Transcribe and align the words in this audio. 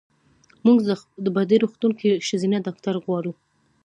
مونږ 0.65 0.77
په 1.35 1.41
دې 1.49 1.57
روغتون 1.63 1.91
کې 1.99 2.21
ښځېنه 2.27 2.57
ډاکټره 2.65 2.99
غواړو. 3.05 3.31